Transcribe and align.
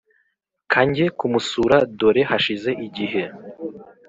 Kanjye 0.71 1.05
kumusura 1.17 1.77
dore 1.99 2.21
hashize 2.29 2.71
igihe 2.87 3.23